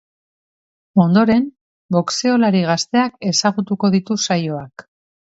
Ondoren, 1.01 1.43
boxeolari 1.95 2.61
gazteak 2.69 3.19
ezagutuko 3.33 3.91
ditu 3.97 4.17
saioak. 4.23 4.87